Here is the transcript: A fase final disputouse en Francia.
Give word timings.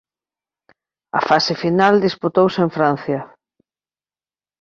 A 1.19 1.21
fase 1.29 1.53
final 1.63 1.93
disputouse 2.07 2.59
en 2.65 2.69
Francia. 2.77 3.19